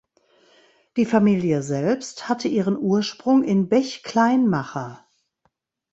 Die 0.97 1.05
Familie 1.05 1.61
selbst 1.61 2.27
hatte 2.27 2.47
ihren 2.47 2.75
Ursprung 2.75 3.43
in 3.43 3.69
Bech-Kleinmacher. 3.69 5.05